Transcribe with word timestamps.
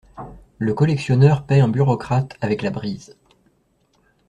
Le 0.57 0.73
collectionneur 0.73 1.45
paie 1.45 1.59
un 1.59 1.67
bureaucrate 1.67 2.35
avec 2.41 2.63
la 2.63 2.71
brise! 2.71 3.15